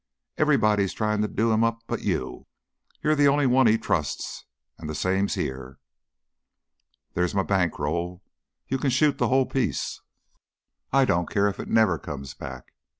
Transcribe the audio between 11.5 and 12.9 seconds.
it never comes back.